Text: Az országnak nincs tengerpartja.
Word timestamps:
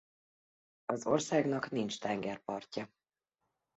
Az 0.85 1.05
országnak 1.05 1.69
nincs 1.69 1.99
tengerpartja. 1.99 2.89